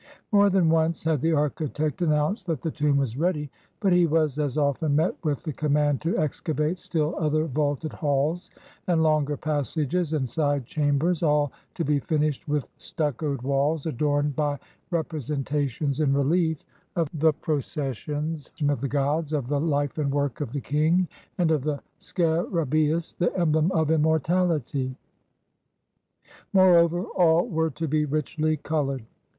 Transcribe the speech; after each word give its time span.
More 0.31 0.49
than 0.49 0.67
once 0.71 1.03
had 1.03 1.21
the 1.21 1.33
architect 1.33 2.01
announced 2.01 2.47
that 2.47 2.61
the 2.61 2.69
164 2.69 2.73
FINDING 2.73 2.79
PHARAOH 2.79 2.89
tomb 2.89 2.97
was 2.97 3.17
ready, 3.17 3.51
but 3.79 3.93
he 3.93 4.07
was 4.07 4.39
as 4.39 4.57
often 4.57 4.95
met 4.95 5.15
with 5.23 5.43
the 5.43 5.53
com 5.53 5.73
mand 5.73 6.01
to 6.01 6.17
excavate 6.17 6.79
still 6.79 7.13
other 7.19 7.45
vaulted 7.45 7.93
halls 7.93 8.49
and 8.87 9.03
longer 9.03 9.37
passages 9.37 10.13
and 10.13 10.27
side 10.27 10.65
chambers, 10.65 11.21
all 11.21 11.51
to 11.75 11.85
be 11.85 11.99
finished 11.99 12.47
with 12.47 12.67
stuccoed 12.79 13.43
walls 13.43 13.85
adorned 13.85 14.35
by 14.35 14.57
representations 14.89 15.99
in 15.99 16.11
relief 16.15 16.65
of 16.95 17.07
the 17.13 17.31
processions 17.33 18.49
of 18.69 18.81
the 18.81 18.87
gods, 18.89 19.33
of 19.33 19.49
the 19.49 19.61
life 19.61 19.99
and 19.99 20.11
work 20.11 20.41
of 20.41 20.51
the 20.51 20.61
king, 20.61 21.07
and 21.37 21.51
of 21.51 21.61
the 21.63 21.79
scarabceus, 21.99 23.13
the 23.17 23.31
emblem 23.37 23.71
of 23.71 23.91
immortality. 23.91 24.95
Moreover, 26.53 27.03
all 27.03 27.47
were 27.47 27.69
to 27.69 27.87
be 27.87 28.05
richly 28.05 28.57
colored. 28.57 29.03